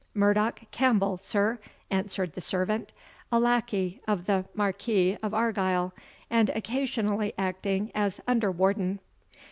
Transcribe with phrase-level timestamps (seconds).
[0.15, 1.59] "Murdoch Campbell, sir,"
[1.91, 2.91] answered the servant,
[3.31, 5.93] "a lackey of the Marquis of Argyle,
[6.27, 8.99] and occasionally acting as under warden."